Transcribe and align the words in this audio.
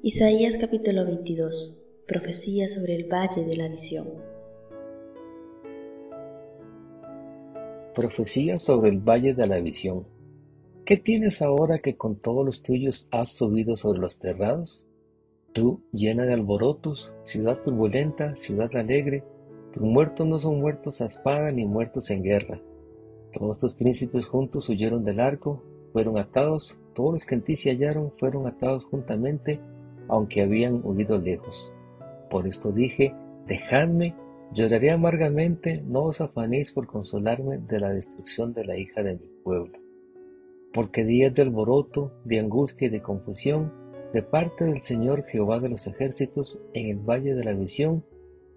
Isaías 0.00 0.56
capítulo 0.56 1.04
22. 1.04 1.76
Profecía 2.06 2.68
sobre 2.68 2.94
el 2.94 3.12
valle 3.12 3.44
de 3.44 3.56
la 3.56 3.66
visión. 3.66 4.06
Profecía 7.96 8.60
sobre 8.60 8.90
el 8.90 9.00
valle 9.00 9.34
de 9.34 9.46
la 9.48 9.58
visión. 9.58 10.06
¿Qué 10.84 10.98
tienes 10.98 11.42
ahora 11.42 11.80
que 11.80 11.96
con 11.96 12.14
todos 12.14 12.46
los 12.46 12.62
tuyos 12.62 13.08
has 13.10 13.32
subido 13.32 13.76
sobre 13.76 13.98
los 13.98 14.20
terrados? 14.20 14.86
Tú, 15.52 15.82
llena 15.90 16.26
de 16.26 16.34
alborotos, 16.34 17.12
ciudad 17.24 17.60
turbulenta, 17.64 18.36
ciudad 18.36 18.70
alegre, 18.76 19.24
tus 19.72 19.82
muertos 19.82 20.28
no 20.28 20.38
son 20.38 20.60
muertos 20.60 21.00
a 21.00 21.06
espada 21.06 21.50
ni 21.50 21.66
muertos 21.66 22.08
en 22.12 22.22
guerra. 22.22 22.62
Todos 23.32 23.58
tus 23.58 23.74
príncipes 23.74 24.26
juntos 24.26 24.68
huyeron 24.68 25.02
del 25.02 25.18
arco, 25.18 25.64
fueron 25.92 26.18
atados, 26.18 26.78
todos 26.94 27.14
los 27.14 27.26
que 27.26 27.34
en 27.34 27.42
ti 27.42 27.56
se 27.56 27.70
hallaron 27.70 28.12
fueron 28.16 28.46
atados 28.46 28.84
juntamente, 28.84 29.60
aunque 30.08 30.42
habían 30.42 30.80
huido 30.84 31.18
lejos. 31.18 31.72
Por 32.30 32.46
esto 32.46 32.72
dije, 32.72 33.14
dejadme, 33.46 34.14
lloraré 34.52 34.90
amargamente, 34.90 35.82
no 35.86 36.04
os 36.04 36.20
afanéis 36.20 36.72
por 36.72 36.86
consolarme 36.86 37.58
de 37.58 37.80
la 37.80 37.90
destrucción 37.90 38.52
de 38.52 38.64
la 38.64 38.76
hija 38.76 39.02
de 39.02 39.14
mi 39.14 39.28
pueblo. 39.44 39.78
Porque 40.72 41.04
días 41.04 41.34
de 41.34 41.42
alboroto, 41.42 42.12
de 42.24 42.40
angustia 42.40 42.86
y 42.86 42.90
de 42.90 43.02
confusión, 43.02 43.72
de 44.12 44.22
parte 44.22 44.64
del 44.64 44.82
Señor 44.82 45.24
Jehová 45.24 45.60
de 45.60 45.68
los 45.68 45.86
ejércitos 45.86 46.58
en 46.72 46.90
el 46.90 46.98
valle 46.98 47.34
de 47.34 47.44
la 47.44 47.52
visión, 47.52 48.04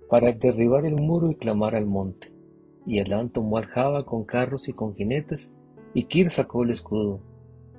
para 0.10 0.34
derribar 0.34 0.86
el 0.86 0.96
muro 0.96 1.32
y 1.32 1.36
clamar 1.36 1.76
al 1.76 1.86
monte. 1.86 2.34
Y 2.86 2.99
Elán 2.99 3.30
tomó 3.30 3.58
aljaba 3.58 4.05
con 4.05 4.26
carros 4.26 4.68
y 4.68 4.74
con 4.74 4.94
jinetes, 4.96 5.54
y 5.94 6.04
Kir 6.04 6.30
sacó 6.30 6.63
el 6.63 6.72
escudo. 6.72 7.22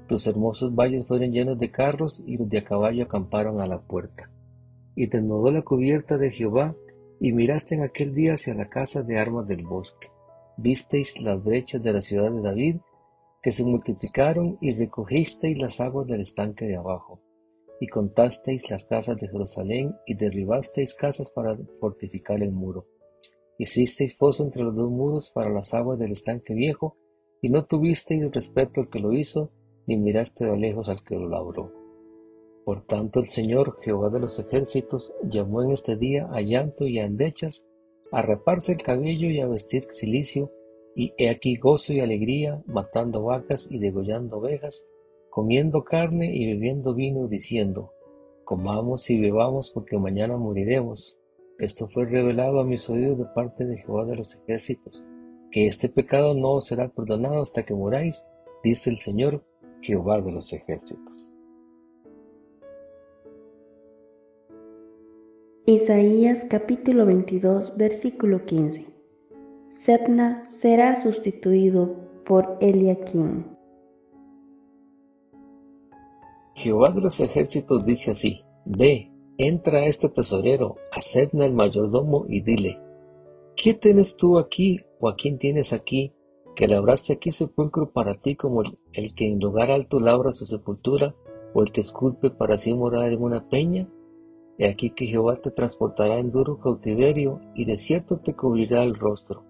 Tus 0.08 0.26
hermosos 0.26 0.74
valles 0.74 1.06
fueron 1.06 1.32
llenos 1.32 1.58
de 1.58 1.70
carros, 1.70 2.22
y 2.26 2.36
los 2.36 2.48
de 2.48 2.58
a 2.58 2.64
caballo 2.64 3.04
acamparon 3.04 3.60
a 3.60 3.66
la 3.66 3.80
puerta. 3.80 4.30
Y 4.94 5.06
desnudó 5.06 5.50
la 5.50 5.62
cubierta 5.62 6.18
de 6.18 6.30
Jehová, 6.30 6.74
y 7.20 7.32
miraste 7.32 7.76
en 7.76 7.82
aquel 7.82 8.14
día 8.14 8.34
hacia 8.34 8.54
la 8.54 8.68
casa 8.68 9.02
de 9.02 9.18
armas 9.18 9.46
del 9.46 9.64
bosque. 9.64 10.08
Visteis 10.56 11.20
las 11.20 11.42
brechas 11.42 11.82
de 11.82 11.92
la 11.92 12.02
ciudad 12.02 12.30
de 12.30 12.42
David, 12.42 12.76
que 13.42 13.52
se 13.52 13.64
multiplicaron, 13.64 14.58
y 14.60 14.74
recogisteis 14.74 15.56
las 15.58 15.80
aguas 15.80 16.06
del 16.06 16.20
estanque 16.20 16.66
de 16.66 16.76
abajo. 16.76 17.20
Y 17.80 17.86
contasteis 17.86 18.68
las 18.70 18.86
casas 18.86 19.16
de 19.16 19.28
Jerusalén, 19.28 19.94
y 20.06 20.14
derribasteis 20.14 20.94
casas 20.94 21.30
para 21.30 21.56
fortificar 21.80 22.42
el 22.42 22.52
muro. 22.52 22.86
Hicisteis 23.58 24.16
foso 24.16 24.44
entre 24.44 24.62
los 24.62 24.74
dos 24.74 24.90
muros 24.90 25.30
para 25.30 25.50
las 25.50 25.72
aguas 25.74 25.98
del 25.98 26.12
estanque 26.12 26.54
viejo, 26.54 26.96
y 27.40 27.50
no 27.50 27.64
tuvisteis 27.64 28.30
respeto 28.30 28.80
al 28.80 28.90
que 28.90 29.00
lo 29.00 29.12
hizo, 29.12 29.50
ni 29.86 29.96
miraste 29.96 30.44
de 30.44 30.56
lejos 30.56 30.88
al 30.88 31.02
que 31.04 31.16
lo 31.16 31.28
labró. 31.28 31.72
Por 32.64 32.80
tanto 32.82 33.20
el 33.20 33.26
Señor, 33.26 33.78
Jehová 33.82 34.10
de 34.10 34.20
los 34.20 34.38
ejércitos, 34.38 35.12
llamó 35.24 35.62
en 35.62 35.72
este 35.72 35.96
día 35.96 36.28
a 36.32 36.40
llanto 36.40 36.86
y 36.86 36.98
a 36.98 37.06
endechas, 37.06 37.66
a 38.12 38.22
raparse 38.22 38.72
el 38.72 38.82
cabello 38.82 39.28
y 39.28 39.40
a 39.40 39.48
vestir 39.48 39.88
silicio, 39.92 40.52
y 40.94 41.14
he 41.16 41.30
aquí 41.30 41.56
gozo 41.56 41.92
y 41.92 42.00
alegría, 42.00 42.62
matando 42.66 43.24
vacas 43.24 43.70
y 43.70 43.78
degollando 43.78 44.38
ovejas, 44.38 44.86
comiendo 45.30 45.82
carne 45.82 46.36
y 46.36 46.46
bebiendo 46.46 46.94
vino, 46.94 47.26
diciendo, 47.26 47.92
comamos 48.44 49.08
y 49.10 49.18
bebamos 49.18 49.70
porque 49.70 49.98
mañana 49.98 50.36
moriremos. 50.36 51.16
Esto 51.58 51.88
fue 51.88 52.04
revelado 52.04 52.60
a 52.60 52.64
mis 52.64 52.88
oídos 52.90 53.18
de 53.18 53.24
parte 53.34 53.64
de 53.64 53.78
Jehová 53.78 54.04
de 54.04 54.16
los 54.16 54.34
ejércitos, 54.34 55.04
que 55.50 55.66
este 55.66 55.88
pecado 55.88 56.34
no 56.34 56.52
os 56.52 56.66
será 56.66 56.88
perdonado 56.88 57.42
hasta 57.42 57.64
que 57.64 57.74
moráis, 57.74 58.26
dice 58.62 58.90
el 58.90 58.98
Señor, 58.98 59.42
Jehová 59.82 60.20
de 60.20 60.30
los 60.30 60.52
ejércitos. 60.52 61.34
Isaías 65.66 66.46
capítulo 66.48 67.04
22 67.04 67.76
versículo 67.76 68.44
15 68.44 68.86
Sepna 69.70 70.44
será 70.44 70.94
sustituido 70.94 71.96
por 72.24 72.58
Eliakim. 72.60 73.42
Jehová 76.54 76.90
de 76.90 77.00
los 77.00 77.18
ejércitos 77.18 77.84
dice 77.84 78.12
así, 78.12 78.44
Ve, 78.64 79.10
entra 79.36 79.78
a 79.78 79.86
este 79.86 80.08
tesorero, 80.08 80.76
a 80.92 81.00
Sepna 81.00 81.44
el 81.44 81.54
mayordomo, 81.54 82.26
y 82.28 82.42
dile, 82.42 82.78
¿qué 83.56 83.74
tienes 83.74 84.16
tú 84.16 84.38
aquí 84.38 84.80
o 85.00 85.08
a 85.08 85.16
quién 85.16 85.38
tienes 85.38 85.72
aquí 85.72 86.12
que 86.54 86.68
labraste 86.68 87.14
aquí 87.14 87.32
sepulcro 87.32 87.92
para 87.92 88.14
ti 88.14 88.36
como 88.36 88.62
el, 88.92 89.14
que 89.14 89.30
en 89.30 89.40
lugar 89.40 89.70
alto 89.70 90.00
labra 90.00 90.32
su 90.32 90.44
sepultura, 90.44 91.14
o 91.54 91.62
el 91.62 91.72
que 91.72 91.80
esculpe 91.80 92.30
para 92.30 92.56
sí 92.56 92.74
morar 92.74 93.12
en 93.12 93.22
una 93.22 93.48
peña? 93.48 93.88
He 94.58 94.68
aquí 94.68 94.90
que 94.90 95.06
Jehová 95.06 95.36
te 95.36 95.50
transportará 95.50 96.18
en 96.18 96.30
duro 96.30 96.58
cautiverio, 96.58 97.40
y 97.54 97.64
de 97.64 97.76
cierto 97.76 98.18
te 98.18 98.34
cubrirá 98.34 98.82
el 98.82 98.94
rostro. 98.94 99.44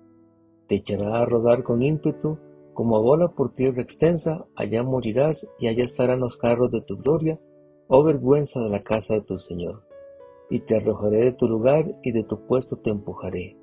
Te 0.68 0.76
echará 0.76 1.20
a 1.20 1.24
rodar 1.24 1.64
con 1.64 1.82
ímpetu, 1.82 2.38
como 2.72 3.02
bola 3.02 3.28
por 3.28 3.52
tierra 3.52 3.82
extensa, 3.82 4.46
allá 4.54 4.82
morirás, 4.82 5.50
y 5.58 5.66
allá 5.66 5.84
estarán 5.84 6.20
los 6.20 6.36
carros 6.36 6.70
de 6.70 6.82
tu 6.82 6.96
gloria, 6.98 7.40
oh 7.88 8.02
vergüenza 8.04 8.60
de 8.60 8.70
la 8.70 8.82
casa 8.82 9.14
de 9.14 9.22
tu 9.22 9.38
Señor. 9.38 9.84
Y 10.50 10.60
te 10.60 10.76
arrojaré 10.76 11.24
de 11.24 11.32
tu 11.32 11.48
lugar, 11.48 11.98
y 12.02 12.12
de 12.12 12.22
tu 12.22 12.46
puesto 12.46 12.76
te 12.76 12.90
empujaré 12.90 13.61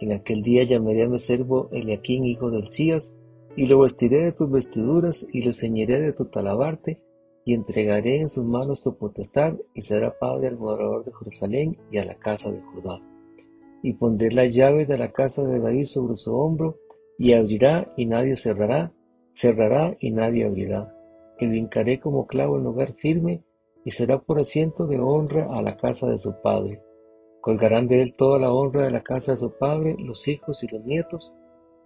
en 0.00 0.12
aquel 0.12 0.42
día 0.42 0.64
llamaré 0.64 1.04
a 1.04 1.08
mi 1.08 1.18
servo 1.18 1.68
Eliaquín, 1.72 2.24
hijo 2.24 2.50
del 2.50 2.68
Cías, 2.68 3.14
y 3.54 3.66
lo 3.66 3.80
vestiré 3.80 4.24
de 4.24 4.32
tus 4.32 4.50
vestiduras, 4.50 5.26
y 5.32 5.42
lo 5.42 5.52
ceñiré 5.52 6.00
de 6.00 6.12
tu 6.14 6.24
talabarte, 6.24 7.00
y 7.44 7.52
entregaré 7.54 8.20
en 8.20 8.28
sus 8.28 8.44
manos 8.44 8.82
tu 8.82 8.96
potestad, 8.96 9.54
y 9.74 9.82
será 9.82 10.18
padre 10.18 10.48
al 10.48 10.58
morador 10.58 11.04
de 11.04 11.12
Jerusalén 11.12 11.76
y 11.90 11.98
a 11.98 12.04
la 12.04 12.14
casa 12.16 12.50
de 12.50 12.62
Judá. 12.62 13.00
Y 13.82 13.94
pondré 13.94 14.32
la 14.32 14.46
llave 14.46 14.86
de 14.86 14.96
la 14.96 15.12
casa 15.12 15.42
de 15.42 15.58
David 15.58 15.84
sobre 15.84 16.16
su 16.16 16.34
hombro, 16.34 16.78
y 17.18 17.34
abrirá 17.34 17.92
y 17.96 18.06
nadie 18.06 18.36
cerrará, 18.36 18.94
cerrará 19.34 19.96
y 20.00 20.12
nadie 20.12 20.46
abrirá. 20.46 20.94
Y 21.38 21.46
vincaré 21.46 22.00
como 22.00 22.26
clavo 22.26 22.56
en 22.56 22.64
lugar 22.64 22.94
firme, 22.94 23.44
y 23.84 23.90
será 23.90 24.18
por 24.18 24.38
asiento 24.38 24.86
de 24.86 24.98
honra 24.98 25.48
a 25.50 25.60
la 25.60 25.76
casa 25.76 26.08
de 26.08 26.18
su 26.18 26.40
padre 26.42 26.82
Colgarán 27.40 27.88
de 27.88 28.02
él 28.02 28.14
toda 28.14 28.38
la 28.38 28.52
honra 28.52 28.84
de 28.84 28.90
la 28.90 29.02
casa 29.02 29.32
de 29.32 29.38
su 29.38 29.52
padre, 29.56 29.96
los 29.98 30.28
hijos 30.28 30.62
y 30.62 30.68
los 30.68 30.84
nietos, 30.84 31.32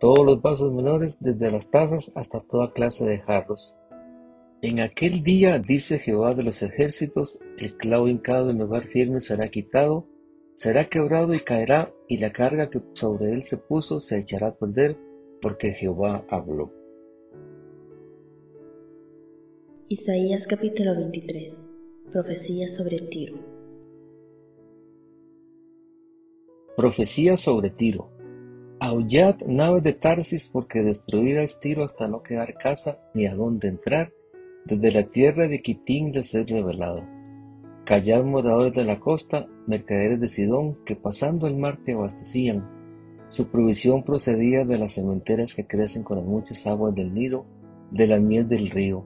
todos 0.01 0.27
los 0.27 0.43
vasos 0.43 0.73
menores, 0.73 1.17
desde 1.21 1.51
las 1.51 1.71
tazas 1.71 2.13
hasta 2.17 2.41
toda 2.41 2.73
clase 2.73 3.07
de 3.07 3.19
jarros. 3.19 3.77
En 4.63 4.81
aquel 4.81 5.23
día, 5.23 5.59
dice 5.59 5.99
Jehová 5.99 6.35
de 6.35 6.43
los 6.43 6.63
ejércitos, 6.63 7.39
el 7.59 7.77
clavo 7.77 8.09
hincado 8.09 8.51
en 8.51 8.59
lugar 8.59 8.85
firme 8.85 9.21
será 9.21 9.49
quitado, 9.49 10.09
será 10.55 10.89
quebrado 10.89 11.35
y 11.35 11.41
caerá, 11.41 11.93
y 12.09 12.19
la 12.19 12.31
carga 12.31 12.71
que 12.71 12.81
sobre 12.95 13.33
él 13.33 13.43
se 13.43 13.59
puso 13.59 14.01
se 14.01 14.19
echará 14.19 14.49
a 14.49 14.55
perder, 14.55 14.97
porque 15.41 15.73
Jehová 15.73 16.25
habló. 16.29 16.73
Isaías 19.89 20.47
capítulo 20.47 20.97
23 20.97 21.67
Profecía 22.11 22.69
sobre 22.69 22.99
Tiro 22.99 23.54
Profecía 26.77 27.37
sobre 27.37 27.71
Tiro. 27.71 28.11
Aullad 28.81 29.37
naves 29.47 29.85
de 29.85 29.93
Tarsis, 29.93 30.51
porque 30.53 30.83
destruida 30.83 31.43
es 31.43 31.61
Tiro 31.61 31.85
hasta 31.85 32.09
no 32.09 32.25
quedar 32.25 32.55
casa 32.55 32.99
ni 33.15 33.27
a 33.27 33.37
entrar, 33.63 34.13
desde 34.65 34.91
la 34.91 35.05
tierra 35.05 35.47
de 35.47 35.63
Quitín 35.63 36.11
de 36.11 36.25
ser 36.25 36.49
revelado. 36.49 37.05
Callad 37.85 38.25
moradores 38.25 38.75
de 38.75 38.83
la 38.83 38.99
costa, 38.99 39.47
mercaderes 39.69 40.19
de 40.19 40.29
Sidón, 40.29 40.77
que 40.85 40.97
pasando 40.97 41.47
el 41.47 41.57
mar 41.57 41.79
te 41.85 41.93
abastecían. 41.93 42.69
Su 43.29 43.53
provisión 43.53 44.03
procedía 44.03 44.65
de 44.65 44.77
las 44.77 44.95
cementeras 44.95 45.55
que 45.55 45.69
crecen 45.69 46.03
con 46.03 46.19
las 46.19 46.27
muchas 46.27 46.67
aguas 46.67 46.93
del 46.93 47.15
Nilo, 47.15 47.47
de 47.93 48.09
la 48.09 48.19
miel 48.19 48.49
del 48.49 48.71
río. 48.71 49.05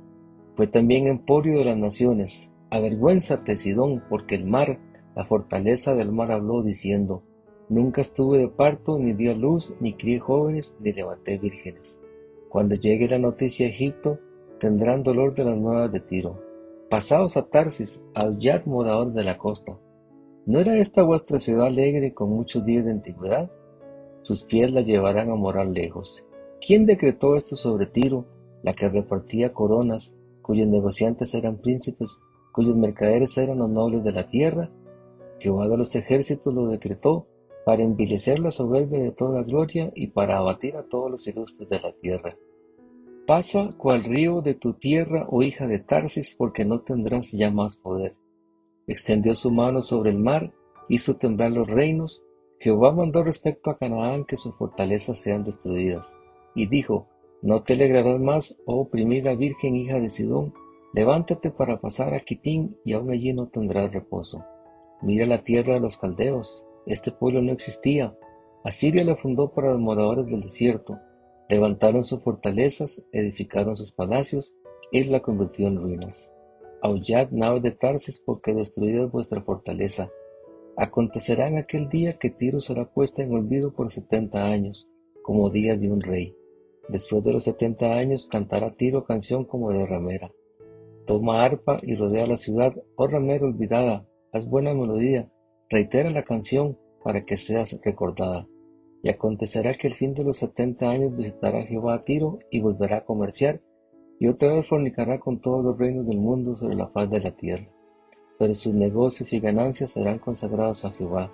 Fue 0.57 0.69
también 0.69 1.07
emporio 1.07 1.59
de 1.59 1.67
las 1.67 1.77
naciones. 1.77 2.51
Avergüénzate, 2.71 3.59
Sidón, 3.59 4.03
porque 4.09 4.37
el 4.37 4.47
mar, 4.47 4.79
la 5.15 5.27
fortaleza 5.27 5.95
del 5.95 6.13
mar 6.13 6.33
habló 6.33 6.63
diciendo, 6.63 7.25
Nunca 7.69 8.01
estuve 8.01 8.39
de 8.39 8.49
parto, 8.49 8.99
ni 8.99 9.13
di 9.13 9.29
a 9.29 9.35
luz, 9.35 9.77
ni 9.81 9.95
crié 9.95 10.19
jóvenes, 10.19 10.77
ni 10.81 10.93
levanté 10.93 11.39
vírgenes. 11.39 12.01
Cuando 12.49 12.75
llegue 12.75 13.09
la 13.09 13.19
noticia 13.19 13.67
a 13.67 13.71
Egipto, 13.71 14.19
tendrán 14.59 15.03
dolor 15.03 15.35
de 15.35 15.45
las 15.45 15.57
nuevas 15.59 15.93
de 15.93 16.01
Tiro. 16.01 16.43
Pasaos 16.89 17.37
a 17.37 17.47
Tarsis, 17.51 18.03
al 18.15 18.39
yad 18.39 18.65
morador 18.65 19.13
de 19.13 19.23
la 19.23 19.37
costa. 19.37 19.79
¿No 20.47 20.59
era 20.61 20.79
esta 20.79 21.03
vuestra 21.03 21.39
ciudad 21.39 21.67
alegre 21.67 22.15
con 22.15 22.31
muchos 22.31 22.65
días 22.65 22.87
de 22.87 22.93
antigüedad? 22.93 23.51
Sus 24.23 24.45
pies 24.45 24.73
la 24.73 24.81
llevarán 24.81 25.31
a 25.31 25.35
morar 25.35 25.67
lejos. 25.67 26.25
¿Quién 26.67 26.87
decretó 26.87 27.37
esto 27.37 27.55
sobre 27.55 27.87
Tiro, 27.87 28.25
la 28.63 28.73
que 28.73 28.89
repartía 28.89 29.53
coronas, 29.53 30.17
cuyos 30.41 30.67
negociantes 30.67 31.35
eran 31.35 31.59
príncipes, 31.59 32.19
cuyos 32.53 32.77
mercaderes 32.77 33.37
eran 33.37 33.59
los 33.59 33.69
nobles 33.69 34.03
de 34.03 34.13
la 34.13 34.27
tierra? 34.27 34.71
Jehová 35.39 35.69
de 35.69 35.77
los 35.77 35.95
ejércitos 35.95 36.53
lo 36.55 36.69
decretó, 36.69 37.27
para 37.69 37.83
envilecer 37.83 38.39
la 38.39 38.51
soberbia 38.51 38.99
de 38.99 39.11
toda 39.11 39.43
gloria 39.43 39.93
y 39.95 40.07
para 40.07 40.39
abatir 40.39 40.75
a 40.79 40.85
todos 40.85 41.11
los 41.11 41.29
ilustres 41.29 41.69
de 41.69 41.79
la 41.79 41.93
tierra. 41.93 42.35
Pasa 43.27 43.69
cual 43.77 44.05
río 44.05 44.41
de 44.41 44.55
tu 44.55 44.73
tierra, 44.73 45.27
oh 45.29 45.43
hija 45.43 45.67
de 45.67 45.79
Tarsis, 45.79 46.35
porque 46.35 46.65
no 46.65 46.81
tendrás 46.81 47.31
ya 47.31 47.51
más 47.51 47.77
poder. 47.77 48.17
extendió 48.87 49.35
su 49.35 49.51
mano 49.51 49.83
sobre 49.83 50.13
el 50.13 50.19
mar, 50.19 50.51
hizo 50.89 51.19
temblar 51.19 51.53
los 51.53 51.69
reinos. 51.69 52.23
Jehová 52.59 52.91
mandó 52.93 53.23
respecto 53.23 53.69
a 53.69 53.77
Canaán 53.77 54.25
que 54.25 54.39
sus 54.39 54.55
fortalezas 54.55 55.21
sean 55.21 55.45
destruidas. 55.45 56.17
Y 56.55 56.69
dijo, 56.69 57.07
No 57.43 57.65
te 57.65 57.75
alegrarás 57.75 58.19
más, 58.19 58.63
oh 58.65 58.81
oprimida 58.81 59.35
virgen 59.35 59.77
hija 59.77 59.99
de 59.99 60.09
Sidón, 60.09 60.55
levántate 60.95 61.51
para 61.51 61.83
pasar 61.83 62.15
a 62.15 62.21
Quitín, 62.21 62.79
y 62.83 62.95
aún 62.95 63.11
allí 63.11 63.35
no 63.35 63.49
tendrás 63.49 63.93
reposo. 63.93 64.43
Mira 65.03 65.27
la 65.27 65.45
tierra 65.45 65.75
de 65.75 65.81
los 65.81 65.99
caldeos, 65.99 66.65
este 66.89 67.13
pueblo 67.13 67.43
no 67.43 67.53
existía. 67.53 68.17
Asiria 68.65 69.05
la 69.05 69.17
fundó 69.17 69.53
para 69.53 69.73
los 69.73 69.81
moradores 69.81 70.27
del 70.27 70.41
desierto. 70.41 70.99
Levantaron 71.49 72.05
sus 72.05 72.23
fortalezas, 72.23 73.05
edificaron 73.13 73.77
sus 73.77 73.93
palacios, 73.93 74.57
él 74.91 75.13
la 75.13 75.21
convirtió 75.21 75.69
en 75.69 75.77
ruinas. 75.77 76.33
Aullad 76.81 77.31
naves 77.31 77.63
de 77.63 77.73
Tarsis, 77.73 78.21
porque 78.25 78.55
destruida 78.55 79.05
es 79.05 79.11
vuestra 79.11 79.43
fortaleza. 79.43 80.11
Acontecerá 80.77 81.49
en 81.49 81.59
aquel 81.59 81.89
día 81.89 82.19
que 82.19 82.31
Tiro 82.31 82.61
será 82.61 82.91
puesta 82.91 83.23
en 83.23 83.35
olvido 83.35 83.75
por 83.75 83.91
setenta 83.91 84.47
años, 84.47 84.89
como 85.23 85.51
día 85.51 85.77
de 85.77 85.91
un 85.91 86.01
rey. 86.01 86.35
Después 86.89 87.23
de 87.25 87.33
los 87.33 87.45
setenta 87.45 87.95
años 87.95 88.29
cantará 88.29 88.75
Tiro 88.75 89.05
canción 89.05 89.45
como 89.45 89.73
de 89.73 89.87
ramera. 89.87 90.33
Toma 91.07 91.45
arpa 91.45 91.81
y 91.83 91.97
rodea 91.97 92.27
la 92.27 92.37
ciudad, 92.37 92.75
oh 92.97 93.09
ramera 93.09 93.45
olvidada, 93.45 94.07
haz 94.33 94.49
buena 94.49 94.73
melodía, 94.73 95.31
reitera 95.71 96.11
la 96.11 96.25
canción 96.25 96.79
para 97.05 97.25
que 97.25 97.37
seas 97.37 97.79
recordada. 97.85 98.47
Y 99.03 99.11
acontecerá 99.11 99.75
que 99.75 99.89
al 99.89 99.95
fin 99.95 100.15
de 100.15 100.25
los 100.25 100.39
setenta 100.39 100.91
años 100.91 101.17
visitará 101.17 101.63
Jehová 101.63 101.95
a 101.95 102.05
Tiro 102.05 102.39
y 102.51 102.61
volverá 102.61 102.99
a 102.99 103.05
comerciar, 103.05 103.61
y 104.19 104.27
otra 104.27 104.53
vez 104.53 104.67
fornicará 104.67 105.21
con 105.21 105.41
todos 105.41 105.65
los 105.65 105.79
reinos 105.79 106.07
del 106.07 106.19
mundo 106.19 106.57
sobre 106.57 106.75
la 106.75 106.89
faz 106.89 107.09
de 107.11 107.21
la 107.21 107.31
tierra. 107.31 107.69
Pero 108.39 108.55
sus 108.55 108.75
negocios 108.75 109.33
y 109.33 109.41
ganancias 109.41 109.93
serán 109.93 110.19
consagrados 110.19 110.85
a 110.85 110.91
Jehová, 110.91 111.33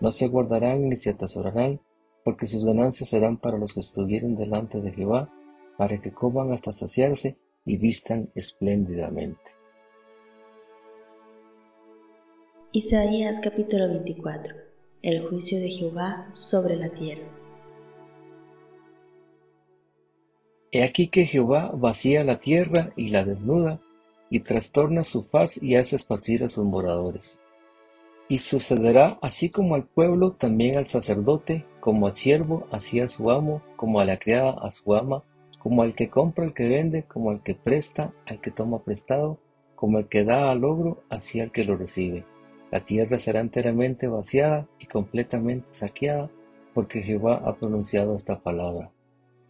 no 0.00 0.12
se 0.12 0.28
guardarán 0.28 0.88
ni 0.88 0.96
se 0.96 1.10
atesorarán, 1.10 1.80
porque 2.22 2.46
sus 2.46 2.64
ganancias 2.64 3.08
serán 3.08 3.38
para 3.38 3.56
los 3.56 3.72
que 3.72 3.80
estuvieren 3.80 4.36
delante 4.36 4.80
de 4.80 4.92
Jehová, 4.92 5.32
para 5.78 5.98
que 6.00 6.12
coman 6.12 6.52
hasta 6.52 6.72
saciarse 6.72 7.38
y 7.64 7.78
vistan 7.78 8.30
espléndidamente. 8.34 9.55
Isaías 12.78 13.38
capítulo 13.42 13.88
24 13.88 14.54
El 15.00 15.26
juicio 15.26 15.58
de 15.58 15.70
Jehová 15.70 16.28
sobre 16.34 16.76
la 16.76 16.90
tierra. 16.90 17.24
He 20.70 20.82
aquí 20.82 21.08
que 21.08 21.24
Jehová 21.24 21.70
vacía 21.72 22.22
la 22.22 22.38
tierra 22.38 22.92
y 22.94 23.08
la 23.08 23.24
desnuda, 23.24 23.80
y 24.28 24.40
trastorna 24.40 25.04
su 25.04 25.22
faz 25.22 25.62
y 25.62 25.76
hace 25.76 25.96
esparcir 25.96 26.44
a 26.44 26.50
sus 26.50 26.66
moradores. 26.66 27.40
Y 28.28 28.40
sucederá 28.40 29.18
así 29.22 29.48
como 29.48 29.74
al 29.74 29.84
pueblo, 29.84 30.32
también 30.32 30.76
al 30.76 30.84
sacerdote, 30.84 31.64
como 31.80 32.08
al 32.08 32.12
siervo, 32.12 32.66
así 32.70 33.00
a 33.00 33.08
su 33.08 33.30
amo, 33.30 33.62
como 33.76 34.00
a 34.00 34.04
la 34.04 34.18
criada, 34.18 34.54
a 34.60 34.70
su 34.70 34.94
ama, 34.94 35.22
como 35.60 35.80
al 35.80 35.94
que 35.94 36.10
compra, 36.10 36.44
al 36.44 36.52
que 36.52 36.68
vende, 36.68 37.04
como 37.04 37.30
al 37.30 37.42
que 37.42 37.54
presta, 37.54 38.12
al 38.26 38.38
que 38.42 38.50
toma 38.50 38.84
prestado, 38.84 39.38
como 39.76 39.96
al 39.96 40.08
que 40.10 40.24
da 40.24 40.50
al 40.50 40.62
ogro, 40.62 41.02
así 41.08 41.40
al 41.40 41.50
que 41.50 41.64
lo 41.64 41.74
recibe 41.74 42.26
la 42.70 42.84
tierra 42.84 43.18
será 43.18 43.40
enteramente 43.40 44.08
vaciada 44.08 44.66
y 44.78 44.86
completamente 44.86 45.68
saqueada, 45.70 46.30
porque 46.74 47.02
Jehová 47.02 47.42
ha 47.44 47.56
pronunciado 47.56 48.14
esta 48.14 48.40
palabra. 48.40 48.90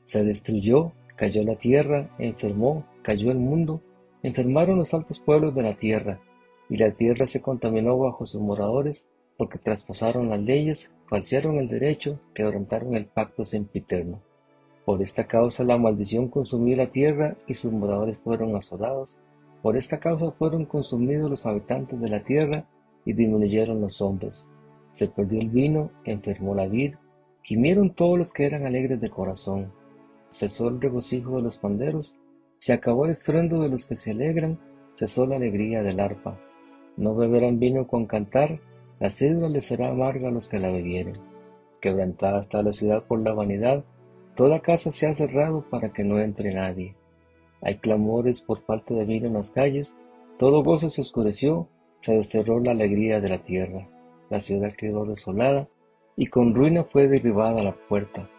Se 0.04 0.22
destruyó, 0.22 0.92
cayó 1.16 1.42
la 1.42 1.56
tierra, 1.56 2.08
enfermó, 2.18 2.86
cayó 3.02 3.30
el 3.30 3.38
mundo, 3.38 3.80
enfermaron 4.22 4.76
los 4.76 4.92
altos 4.94 5.18
pueblos 5.18 5.54
de 5.54 5.62
la 5.62 5.76
tierra, 5.76 6.20
y 6.68 6.76
la 6.76 6.92
tierra 6.92 7.26
se 7.26 7.40
contaminó 7.40 7.98
bajo 7.98 8.26
sus 8.26 8.40
moradores, 8.40 9.08
porque 9.36 9.58
traspasaron 9.58 10.28
las 10.28 10.40
leyes, 10.40 10.92
falsearon 11.08 11.56
el 11.56 11.68
derecho, 11.68 12.20
quebrantaron 12.34 12.94
el 12.94 13.06
pacto 13.06 13.44
sempiterno. 13.44 14.20
Por 14.84 15.02
esta 15.02 15.26
causa 15.26 15.64
la 15.64 15.78
maldición 15.78 16.28
consumió 16.28 16.76
la 16.76 16.90
tierra 16.90 17.36
y 17.46 17.54
sus 17.54 17.72
moradores 17.72 18.18
fueron 18.18 18.54
asolados. 18.54 19.16
Por 19.62 19.76
esta 19.76 19.98
causa 19.98 20.30
fueron 20.30 20.64
consumidos 20.64 21.28
los 21.28 21.44
habitantes 21.44 22.00
de 22.00 22.08
la 22.08 22.20
tierra 22.20 22.66
y 23.06 23.14
disminuyeron 23.14 23.80
los 23.80 24.02
hombres. 24.02 24.50
Se 24.92 25.08
perdió 25.08 25.40
el 25.40 25.48
vino, 25.48 25.90
enfermó 26.04 26.54
la 26.54 26.66
vid, 26.66 26.96
gimieron 27.42 27.94
todos 27.94 28.18
los 28.18 28.32
que 28.32 28.44
eran 28.44 28.66
alegres 28.66 29.00
de 29.00 29.08
corazón. 29.08 29.72
Cesó 30.28 30.68
el 30.68 30.80
regocijo 30.80 31.36
de 31.36 31.42
los 31.42 31.56
panderos, 31.56 32.18
se 32.58 32.72
acabó 32.72 33.04
el 33.04 33.12
estruendo 33.12 33.62
de 33.62 33.68
los 33.68 33.86
que 33.86 33.96
se 33.96 34.10
alegran, 34.10 34.58
cesó 34.96 35.26
la 35.26 35.36
alegría 35.36 35.82
del 35.82 36.00
arpa. 36.00 36.38
No 36.96 37.14
beberán 37.14 37.58
vino 37.58 37.86
con 37.86 38.06
cantar, 38.06 38.60
la 38.98 39.10
cédula 39.10 39.48
les 39.48 39.66
será 39.66 39.88
amarga 39.88 40.28
a 40.28 40.32
los 40.32 40.48
que 40.48 40.58
la 40.58 40.70
bebieren. 40.70 41.16
Quebrantada 41.80 42.40
está 42.40 42.62
la 42.62 42.72
ciudad 42.72 43.04
por 43.04 43.20
la 43.20 43.34
vanidad, 43.34 43.84
toda 44.34 44.60
casa 44.60 44.90
se 44.90 45.06
ha 45.06 45.14
cerrado 45.14 45.64
para 45.70 45.92
que 45.92 46.02
no 46.02 46.18
entre 46.18 46.52
nadie. 46.54 46.96
Hay 47.60 47.76
clamores 47.78 48.40
por 48.40 48.62
falta 48.62 48.94
de 48.94 49.04
vino 49.04 49.26
en 49.26 49.34
las 49.34 49.50
calles, 49.50 49.96
todo 50.38 50.64
gozo 50.64 50.90
se 50.90 51.02
oscureció, 51.02 51.68
se 52.06 52.12
desterró 52.12 52.60
la 52.60 52.70
alegría 52.70 53.20
de 53.20 53.28
la 53.28 53.38
tierra, 53.38 53.88
la 54.30 54.38
ciudad 54.38 54.70
quedó 54.74 55.06
desolada, 55.06 55.66
y 56.16 56.26
con 56.26 56.54
ruina 56.54 56.84
fue 56.84 57.08
derribada 57.08 57.64
la 57.64 57.74
puerta. 57.74 58.30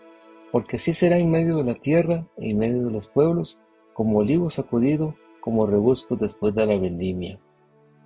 Porque 0.53 0.77
así 0.77 0.93
será 0.93 1.17
en 1.17 1.29
medio 1.29 1.57
de 1.57 1.65
la 1.65 1.75
tierra, 1.75 2.25
en 2.37 2.57
medio 2.59 2.85
de 2.85 2.91
los 2.91 3.07
pueblos, 3.07 3.59
como 3.93 4.19
olivo 4.19 4.49
sacudido, 4.49 5.15
como 5.41 5.67
rebusco 5.67 6.15
después 6.15 6.55
de 6.55 6.65
la 6.65 6.77
vendimia. 6.77 7.39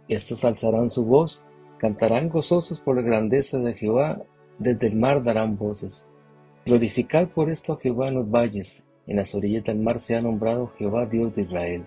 Estos 0.08 0.44
alzarán 0.46 0.90
su 0.90 1.06
voz, 1.06 1.46
cantarán 1.78 2.30
gozosos 2.30 2.80
por 2.80 2.96
la 2.96 3.04
grandeza 3.04 3.60
de 3.60 3.76
Jehová, 3.76 4.20
desde 4.58 4.88
el 4.88 4.96
mar 4.96 5.22
darán 5.22 5.60
voces. 5.60 6.08
Glorificad 6.66 7.28
por 7.28 7.52
esto 7.52 7.74
a 7.74 7.80
Jehová 7.80 8.08
en 8.08 8.16
los 8.16 8.32
valles, 8.32 8.84
en 9.06 9.18
las 9.18 9.36
orillas 9.36 9.66
del 9.66 9.78
mar 9.78 10.00
se 10.00 10.16
ha 10.16 10.22
nombrado 10.24 10.74
Jehová 10.80 11.06
Dios 11.06 11.36
de 11.36 11.44
Israel. 11.44 11.86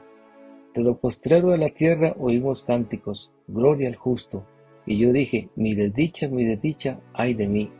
De 0.75 0.83
lo 0.83 0.99
postrero 0.99 1.51
de 1.51 1.59
la 1.59 1.69
tierra 1.69 2.17
oímos 2.19 2.65
cánticos, 2.65 3.31
gloria 3.47 3.89
al 3.89 3.95
justo. 3.95 4.45
Y 4.87 4.99
yo 4.99 5.13
dije, 5.13 5.49
mi 5.55 5.77
desdicha, 5.77 6.27
mi 6.27 6.45
desdicha, 6.45 6.99
ay 7.13 7.35
de 7.35 7.47
mí. 7.47 7.71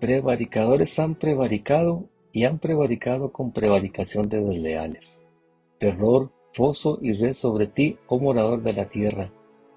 Prevaricadores 0.00 0.98
han 0.98 1.14
prevaricado 1.14 2.04
y 2.30 2.44
han 2.44 2.58
prevaricado 2.58 3.32
con 3.32 3.52
prevaricación 3.52 4.28
de 4.28 4.42
desleales. 4.42 5.24
Terror, 5.78 6.30
foso 6.52 6.98
y 7.00 7.14
red 7.14 7.32
sobre 7.32 7.68
ti, 7.68 7.96
oh 8.06 8.18
morador 8.18 8.62
de 8.62 8.74
la 8.74 8.90
tierra. 8.90 9.32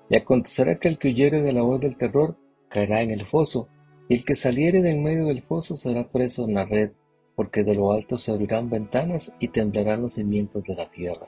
Y 0.09 0.17
acontecerá 0.17 0.77
que 0.77 0.89
el 0.89 0.97
que 0.97 1.09
huyere 1.09 1.41
de 1.41 1.53
la 1.53 1.61
voz 1.61 1.79
del 1.79 1.95
terror 1.95 2.35
caerá 2.67 3.03
en 3.03 3.11
el 3.11 3.25
foso, 3.25 3.69
y 4.09 4.15
el 4.15 4.25
que 4.25 4.35
saliere 4.35 4.81
de 4.81 4.91
en 4.91 5.01
medio 5.01 5.27
del 5.27 5.43
foso 5.43 5.77
será 5.77 6.09
preso 6.09 6.43
en 6.43 6.55
la 6.55 6.65
red, 6.65 6.91
porque 7.35 7.63
de 7.63 7.75
lo 7.75 7.93
alto 7.93 8.17
se 8.17 8.31
abrirán 8.31 8.69
ventanas 8.69 9.33
y 9.39 9.47
temblarán 9.47 10.01
los 10.01 10.13
cimientos 10.13 10.63
de 10.65 10.75
la 10.75 10.91
tierra. 10.91 11.27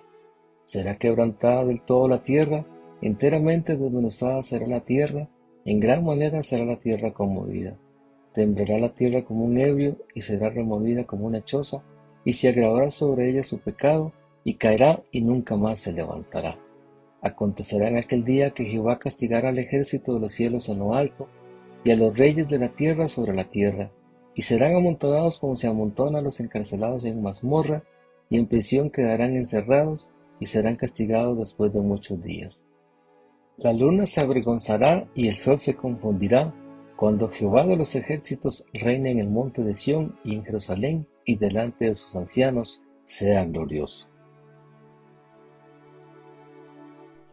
Será 0.65 0.95
quebrantada 0.95 1.63
del 1.65 1.81
todo 1.81 2.07
la 2.07 2.23
tierra, 2.23 2.65
enteramente 3.01 3.77
desmenuzada 3.77 4.43
será 4.43 4.67
la 4.67 4.81
tierra, 4.81 5.29
en 5.63 5.79
gran 5.79 6.03
manera 6.03 6.43
será 6.43 6.65
la 6.65 6.77
tierra 6.77 7.13
conmovida. 7.13 7.77
Temblará 8.33 8.77
la 8.79 8.89
tierra 8.89 9.23
como 9.23 9.45
un 9.45 9.57
ebrio 9.57 9.97
y 10.13 10.21
será 10.21 10.49
removida 10.49 11.05
como 11.05 11.25
una 11.25 11.43
choza, 11.43 11.83
y 12.25 12.33
se 12.33 12.49
agravará 12.49 12.89
sobre 12.89 13.29
ella 13.29 13.43
su 13.43 13.59
pecado, 13.59 14.11
y 14.43 14.55
caerá 14.55 15.01
y 15.11 15.21
nunca 15.21 15.55
más 15.55 15.79
se 15.79 15.93
levantará. 15.93 16.59
Acontecerá 17.21 17.87
en 17.87 17.97
aquel 17.97 18.23
día 18.23 18.51
que 18.51 18.65
Jehová 18.65 18.99
castigará 18.99 19.49
al 19.49 19.59
ejército 19.59 20.13
de 20.13 20.19
los 20.19 20.31
cielos 20.31 20.69
en 20.69 20.79
lo 20.79 20.95
alto, 20.95 21.27
y 21.83 21.91
a 21.91 21.95
los 21.95 22.17
reyes 22.17 22.47
de 22.49 22.57
la 22.57 22.69
tierra 22.69 23.07
sobre 23.07 23.33
la 23.35 23.45
tierra, 23.45 23.91
y 24.33 24.41
serán 24.41 24.75
amontonados 24.75 25.39
como 25.39 25.55
se 25.55 25.67
amontonan 25.67 26.23
los 26.23 26.39
encarcelados 26.39 27.05
en 27.05 27.21
mazmorra, 27.21 27.83
y 28.29 28.37
en 28.37 28.47
prisión 28.47 28.89
quedarán 28.89 29.35
encerrados, 29.35 30.11
y 30.39 30.47
serán 30.47 30.75
castigados 30.75 31.37
después 31.37 31.73
de 31.73 31.81
muchos 31.81 32.21
días. 32.21 32.65
La 33.57 33.71
luna 33.71 34.05
se 34.05 34.21
avergonzará 34.21 35.07
y 35.13 35.27
el 35.27 35.35
sol 35.35 35.59
se 35.59 35.75
confundirá 35.75 36.53
cuando 36.95 37.29
Jehová 37.29 37.65
de 37.65 37.77
los 37.77 37.95
ejércitos 37.95 38.65
reine 38.73 39.11
en 39.11 39.19
el 39.19 39.29
monte 39.29 39.63
de 39.63 39.75
Sión 39.75 40.17
y 40.23 40.35
en 40.35 40.43
Jerusalén 40.43 41.07
y 41.25 41.37
delante 41.37 41.85
de 41.85 41.95
sus 41.95 42.15
ancianos 42.15 42.81
sea 43.03 43.45
glorioso. 43.45 44.09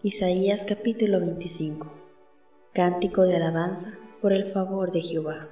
Isaías 0.02 0.64
capítulo 0.66 1.21
25 1.21 1.90
Cántico 2.73 3.23
de 3.23 3.37
alabanza 3.37 3.92
por 4.21 4.32
el 4.32 4.50
favor 4.52 4.92
de 4.92 5.00
Jehová. 5.00 5.49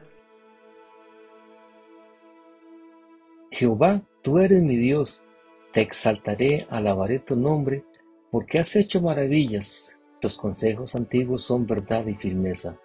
Jehová, 3.50 4.02
tú 4.22 4.38
eres 4.38 4.62
mi 4.62 4.76
Dios, 4.76 5.26
te 5.72 5.80
exaltaré, 5.82 6.66
alabaré 6.68 7.20
tu 7.20 7.36
nombre, 7.36 7.84
porque 8.30 8.58
has 8.58 8.74
hecho 8.76 9.00
maravillas. 9.00 9.98
Tus 10.20 10.36
consejos 10.36 10.94
antiguos 10.94 11.42
son 11.44 11.66
verdad 11.66 12.06
y 12.06 12.14
firmeza. 12.14 12.78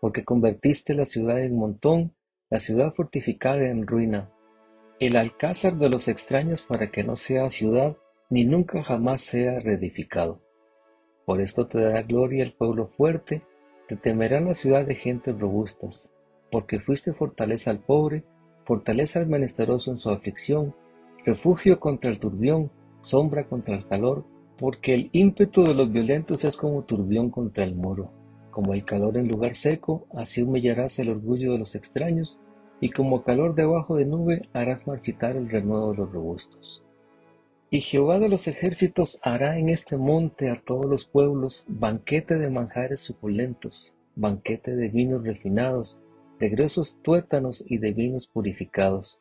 Porque 0.00 0.24
convertiste 0.24 0.94
la 0.94 1.04
ciudad 1.04 1.40
en 1.40 1.56
montón, 1.56 2.14
la 2.50 2.58
ciudad 2.58 2.94
fortificada 2.94 3.68
en 3.68 3.86
ruina, 3.86 4.30
el 5.00 5.16
alcázar 5.16 5.74
de 5.74 5.88
los 5.88 6.08
extraños 6.08 6.62
para 6.62 6.90
que 6.90 7.04
no 7.04 7.14
sea 7.16 7.50
ciudad, 7.50 7.96
ni 8.30 8.44
nunca 8.44 8.82
jamás 8.82 9.22
sea 9.22 9.60
reedificado. 9.60 10.40
Por 11.24 11.40
esto 11.40 11.66
te 11.66 11.80
dará 11.80 12.02
gloria 12.02 12.42
el 12.42 12.52
pueblo 12.52 12.88
fuerte, 12.88 13.42
te 13.86 13.96
temerá 13.96 14.40
la 14.40 14.54
ciudad 14.54 14.84
de 14.84 14.94
gentes 14.94 15.38
robustas, 15.38 16.10
porque 16.50 16.80
fuiste 16.80 17.12
fortaleza 17.12 17.70
al 17.70 17.78
pobre, 17.78 18.24
fortaleza 18.64 19.20
al 19.20 19.28
menesteroso 19.28 19.92
en 19.92 19.98
su 19.98 20.10
aflicción, 20.10 20.74
refugio 21.24 21.78
contra 21.80 22.10
el 22.10 22.18
turbión, 22.18 22.70
sombra 23.00 23.48
contra 23.48 23.74
el 23.74 23.86
calor, 23.86 24.24
porque 24.58 24.94
el 24.94 25.10
ímpetu 25.12 25.62
de 25.64 25.74
los 25.74 25.90
violentos 25.92 26.44
es 26.44 26.56
como 26.56 26.82
turbión 26.82 27.30
contra 27.30 27.64
el 27.64 27.74
muro. 27.74 28.10
Como 28.50 28.72
hay 28.72 28.82
calor 28.82 29.16
en 29.16 29.28
lugar 29.28 29.54
seco, 29.54 30.06
así 30.14 30.42
humillarás 30.42 30.98
el 30.98 31.10
orgullo 31.10 31.52
de 31.52 31.58
los 31.58 31.74
extraños, 31.74 32.38
y 32.80 32.90
como 32.90 33.22
calor 33.22 33.54
debajo 33.54 33.96
de 33.96 34.06
nube 34.06 34.48
harás 34.52 34.86
marchitar 34.86 35.36
el 35.36 35.48
renuevo 35.48 35.92
de 35.92 35.98
los 35.98 36.12
robustos. 36.12 36.84
Y 37.70 37.82
Jehová 37.82 38.18
de 38.18 38.28
los 38.28 38.48
ejércitos 38.48 39.20
hará 39.22 39.58
en 39.58 39.68
este 39.68 39.98
monte 39.98 40.48
a 40.50 40.62
todos 40.62 40.86
los 40.86 41.04
pueblos 41.04 41.66
banquete 41.68 42.38
de 42.38 42.50
manjares 42.50 43.00
suculentos, 43.00 43.94
banquete 44.16 44.74
de 44.74 44.88
vinos 44.88 45.22
refinados, 45.22 46.00
de 46.38 46.48
gruesos 46.48 46.98
tuétanos 47.02 47.62
y 47.66 47.78
de 47.78 47.92
vinos 47.92 48.26
purificados. 48.26 49.20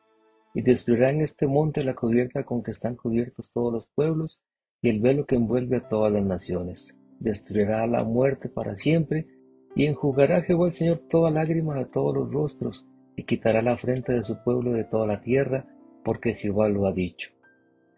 Y 0.58 0.64
destruirá 0.64 1.12
en 1.12 1.22
este 1.22 1.46
monte 1.46 1.84
la 1.84 1.94
cubierta 1.94 2.44
con 2.44 2.64
que 2.64 2.72
están 2.72 2.96
cubiertos 2.96 3.52
todos 3.52 3.72
los 3.72 3.86
pueblos, 3.94 4.42
y 4.82 4.90
el 4.90 5.02
velo 5.02 5.28
que 5.28 5.36
envuelve 5.36 5.78
a 5.78 5.88
todas 5.88 6.12
las 6.12 6.26
naciones. 6.26 6.98
Destruirá 7.20 7.86
la 7.86 8.04
muerte 8.04 8.50
para 8.50 8.76
siempre, 8.76 9.28
y 9.76 9.86
enjugará 9.86 10.42
Jehová 10.42 10.66
el 10.66 10.74
Señor 10.74 11.04
toda 11.12 11.30
lágrima 11.30 11.76
de 11.76 11.86
todos 11.86 12.16
los 12.16 12.34
rostros, 12.34 12.88
y 13.16 13.26
quitará 13.26 13.62
la 13.62 13.78
frente 13.78 14.16
de 14.16 14.24
su 14.24 14.44
pueblo 14.44 14.72
de 14.72 14.84
toda 14.84 15.06
la 15.06 15.22
tierra, 15.22 15.68
porque 16.04 16.34
Jehová 16.34 16.70
lo 16.70 16.88
ha 16.88 16.92
dicho. 16.92 17.30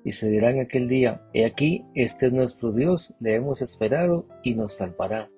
Y 0.03 0.11
se 0.11 0.29
dirá 0.29 0.51
en 0.51 0.59
aquel 0.59 0.89
día, 0.89 1.21
He 1.33 1.45
aquí, 1.45 1.85
este 1.95 2.25
es 2.25 2.33
nuestro 2.33 2.73
Dios, 2.73 3.13
le 3.21 3.35
hemos 3.35 3.61
esperado, 3.61 4.27
y 4.43 4.55
nos 4.55 4.73
salvará. 4.73 5.29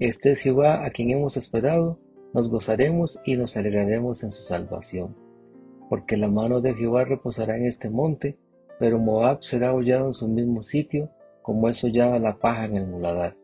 Este 0.00 0.32
es 0.32 0.40
Jehová 0.40 0.84
a 0.84 0.90
quien 0.90 1.10
hemos 1.10 1.36
esperado, 1.36 2.00
nos 2.34 2.50
gozaremos 2.50 3.20
y 3.24 3.36
nos 3.36 3.56
alegraremos 3.56 4.24
en 4.24 4.32
su 4.32 4.42
salvación. 4.42 5.25
Porque 5.88 6.16
la 6.16 6.28
mano 6.28 6.60
de 6.60 6.74
Jehová 6.74 7.04
reposará 7.04 7.56
en 7.56 7.66
este 7.66 7.90
monte, 7.90 8.36
pero 8.78 8.98
Moab 8.98 9.42
será 9.42 9.74
hollado 9.74 10.08
en 10.08 10.14
su 10.14 10.28
mismo 10.28 10.62
sitio, 10.62 11.10
como 11.42 11.68
es 11.68 11.82
hollada 11.84 12.18
la 12.18 12.38
paja 12.38 12.66
en 12.66 12.76
el 12.76 12.86
muladar, 12.86 13.36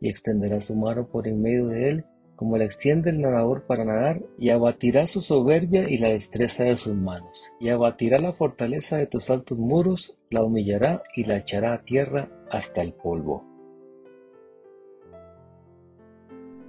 y 0.00 0.08
extenderá 0.08 0.60
su 0.60 0.76
mano 0.76 1.08
por 1.08 1.26
en 1.26 1.40
medio 1.40 1.68
de 1.68 1.88
él, 1.88 2.04
como 2.36 2.58
la 2.58 2.64
extiende 2.64 3.08
el 3.08 3.20
nadador 3.20 3.64
para 3.66 3.84
nadar, 3.84 4.22
y 4.38 4.50
abatirá 4.50 5.06
su 5.06 5.22
soberbia 5.22 5.88
y 5.88 5.96
la 5.96 6.10
destreza 6.10 6.64
de 6.64 6.76
sus 6.76 6.94
manos, 6.94 7.50
y 7.58 7.70
abatirá 7.70 8.18
la 8.18 8.34
fortaleza 8.34 8.98
de 8.98 9.06
tus 9.06 9.30
altos 9.30 9.58
muros, 9.58 10.18
la 10.30 10.44
humillará 10.44 11.02
y 11.14 11.24
la 11.24 11.38
echará 11.38 11.72
a 11.72 11.82
tierra 11.82 12.30
hasta 12.50 12.82
el 12.82 12.92
polvo. 12.92 13.42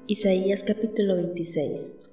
Isaías 0.07 0.63
capítulo 0.63 1.17
26 1.17 2.06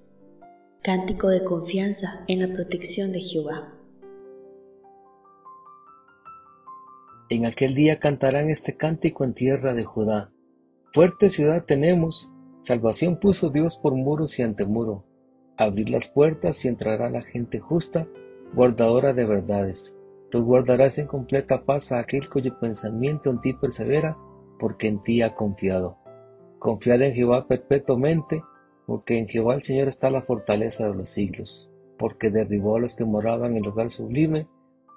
Cántico 0.85 1.29
de 1.29 1.43
confianza 1.43 2.23
en 2.29 2.41
la 2.41 2.55
protección 2.55 3.11
de 3.11 3.21
Jehová. 3.21 3.73
En 7.31 7.47
aquel 7.47 7.75
día 7.75 7.99
cantarán 7.99 8.51
este 8.51 8.77
cántico 8.77 9.25
en 9.25 9.33
tierra 9.33 9.73
de 9.73 9.85
Judá. 9.85 10.31
Fuerte 10.93 11.31
ciudad 11.31 11.65
tenemos, 11.65 12.31
salvación 12.61 13.19
puso 13.19 13.49
Dios 13.49 13.79
por 13.79 13.95
muros 13.95 14.39
y 14.39 14.43
antemuro. 14.43 15.07
Abrir 15.57 15.89
las 15.89 16.07
puertas 16.07 16.63
y 16.67 16.69
entrará 16.69 17.09
la 17.09 17.23
gente 17.23 17.61
justa, 17.61 18.07
guardadora 18.53 19.15
de 19.15 19.25
verdades. 19.25 19.97
Tú 20.31 20.45
guardarás 20.45 20.99
en 20.99 21.07
completa 21.07 21.65
paz 21.65 21.93
a 21.93 22.01
aquel 22.01 22.29
cuyo 22.29 22.59
pensamiento 22.61 23.31
en 23.31 23.41
ti 23.41 23.55
persevera, 23.55 24.19
porque 24.59 24.89
en 24.89 25.03
ti 25.03 25.23
ha 25.23 25.35
confiado. 25.35 25.97
Confiad 26.59 27.01
en 27.01 27.15
Jehová 27.15 27.49
perpetuamente, 27.49 28.43
porque 28.87 29.19
en 29.19 29.29
Jehová 29.29 29.55
el 29.55 29.63
Señor 29.63 29.89
está 29.89 30.11
la 30.11 30.23
fortaleza 30.23 30.89
de 30.89 30.95
los 30.95 31.09
siglos, 31.09 31.71
porque 31.99 32.31
derribó 32.31 32.77
a 32.77 32.81
los 32.81 32.95
que 32.95 33.05
moraban 33.05 33.53
en 33.53 33.59
el 33.59 33.63
lugar 33.65 33.91
sublime, 33.91 34.47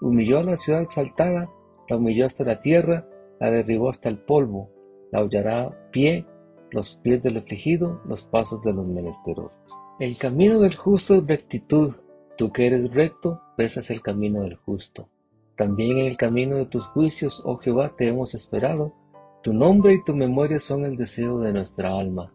humilló 0.01 0.39
a 0.39 0.43
la 0.43 0.57
ciudad 0.57 0.81
exaltada, 0.81 1.49
la 1.87 1.95
humilló 1.97 2.25
hasta 2.25 2.43
la 2.43 2.61
tierra, 2.61 3.07
la 3.39 3.49
derribó 3.51 3.89
hasta 3.89 4.09
el 4.09 4.19
polvo, 4.19 4.69
la 5.11 5.21
hollará 5.21 5.89
pie, 5.91 6.25
los 6.71 6.97
pies 6.97 7.23
del 7.23 7.37
afligido, 7.37 8.01
los 8.05 8.23
pasos 8.23 8.61
de 8.61 8.73
los 8.73 8.85
menesterosos. 8.85 9.51
El 9.99 10.17
camino 10.17 10.59
del 10.59 10.75
justo 10.75 11.15
es 11.15 11.25
rectitud, 11.25 11.93
tú 12.37 12.51
que 12.51 12.67
eres 12.67 12.93
recto, 12.93 13.41
besas 13.57 13.89
el 13.89 14.01
camino 14.01 14.41
del 14.41 14.55
justo. 14.55 15.09
También 15.55 15.97
en 15.97 16.05
el 16.05 16.17
camino 16.17 16.55
de 16.57 16.67
tus 16.67 16.85
juicios, 16.87 17.41
oh 17.45 17.57
Jehová, 17.57 17.93
te 17.97 18.07
hemos 18.07 18.35
esperado, 18.35 18.93
tu 19.41 19.53
nombre 19.53 19.93
y 19.93 20.03
tu 20.03 20.15
memoria 20.15 20.59
son 20.59 20.85
el 20.85 20.97
deseo 20.97 21.39
de 21.39 21.53
nuestra 21.53 21.97
alma. 21.97 22.31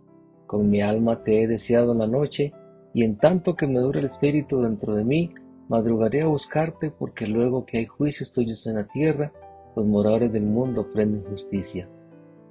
Con 0.53 0.69
mi 0.69 0.83
alma 0.83 1.25
te 1.25 1.43
he 1.43 1.47
deseado 1.47 1.93
en 1.93 1.99
la 2.01 2.07
noche, 2.07 2.53
y 2.93 3.05
en 3.05 3.17
tanto 3.17 3.57
que 3.57 3.67
me 3.67 3.81
dure 3.81 4.01
el 4.01 4.05
espíritu 4.05 4.61
dentro 4.61 4.95
de 4.95 5.03
mí, 5.03 5.31
madrugaré 5.71 6.21
a 6.21 6.27
buscarte, 6.27 6.91
porque 6.91 7.27
luego 7.27 7.65
que 7.65 7.79
hay 7.79 7.87
juicios 7.87 8.35
tuyos 8.35 8.67
en 8.67 8.75
la 8.75 8.87
tierra, 8.87 9.33
los 9.75 9.87
moradores 9.87 10.31
del 10.31 10.43
mundo 10.43 10.93
prenden 10.93 11.25
justicia. 11.25 11.89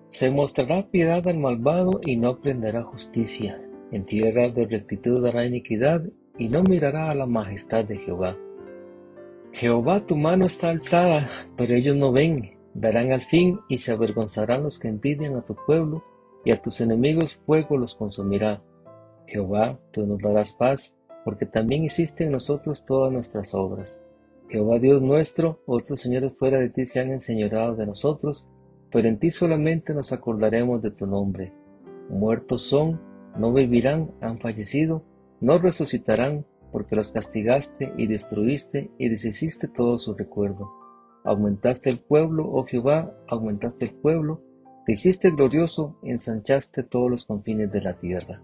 Se 0.10 0.32
mostrará 0.32 0.88
piedad 0.90 1.28
al 1.28 1.38
malvado 1.38 2.02
y 2.04 2.18
no 2.18 2.40
prenderá 2.40 2.82
justicia. 2.82 3.62
En 3.92 4.04
tierra 4.04 4.50
de 4.50 4.66
rectitud 4.66 5.22
dará 5.22 5.46
iniquidad 5.46 6.02
y 6.40 6.50
no 6.50 6.64
mirará 6.64 7.12
a 7.12 7.14
la 7.14 7.28
majestad 7.28 7.86
de 7.86 7.98
Jehová. 7.98 8.36
Jehová, 9.52 10.00
tu 10.08 10.18
mano 10.18 10.48
está 10.48 10.70
alzada, 10.72 11.30
pero 11.56 11.76
ellos 11.76 11.96
no 11.96 12.12
ven, 12.12 12.58
Verán 12.74 13.12
al 13.12 13.22
fin 13.22 13.60
y 13.68 13.80
se 13.80 13.92
avergonzarán 13.92 14.64
los 14.64 14.80
que 14.80 14.88
envidian 14.88 15.36
a 15.36 15.42
tu 15.42 15.56
pueblo, 15.56 16.04
y 16.44 16.52
a 16.52 16.62
tus 16.62 16.82
enemigos 16.82 17.36
fuego 17.46 17.78
los 17.78 17.96
consumirá. 17.96 18.62
Jehová, 19.28 19.80
tú 19.92 20.06
nos 20.06 20.20
darás 20.22 20.54
paz, 20.54 20.96
porque 21.24 21.46
también 21.46 21.84
hiciste 21.84 22.26
en 22.26 22.32
nosotros 22.32 22.84
todas 22.84 23.12
nuestras 23.12 23.54
obras. 23.54 24.02
Jehová 24.50 24.80
Dios 24.80 25.02
nuestro, 25.02 25.62
otros 25.66 26.02
señores 26.02 26.34
fuera 26.38 26.60
de 26.60 26.70
ti 26.70 26.86
se 26.86 27.00
han 27.00 27.12
enseñorado 27.12 27.76
de 27.76 27.86
nosotros, 27.86 28.50
pero 28.92 29.08
en 29.08 29.18
ti 29.18 29.32
solamente 29.32 29.94
nos 29.94 30.12
acordaremos 30.12 30.82
de 30.82 30.92
tu 30.92 31.06
nombre. 31.06 31.54
Muertos 32.10 32.62
son, 32.64 33.00
no 33.38 33.54
vivirán, 33.54 34.12
han 34.20 34.40
fallecido, 34.40 35.04
no 35.40 35.58
resucitarán, 35.58 36.46
porque 36.72 36.96
los 36.96 37.12
castigaste 37.12 37.94
y 37.98 38.08
destruiste 38.08 38.92
y 38.98 39.10
deshiciste 39.10 39.68
todo 39.68 40.00
su 40.00 40.14
recuerdo. 40.14 40.70
Aumentaste 41.24 41.90
el 41.90 42.00
pueblo, 42.00 42.50
oh 42.52 42.66
Jehová, 42.66 43.14
aumentaste 43.28 43.86
el 43.86 43.94
pueblo, 43.94 44.42
te 44.86 44.94
hiciste 44.94 45.30
glorioso, 45.32 45.96
ensanchaste 46.02 46.84
todos 46.84 47.10
los 47.10 47.26
confines 47.26 47.72
de 47.72 47.82
la 47.82 47.94
tierra. 48.00 48.42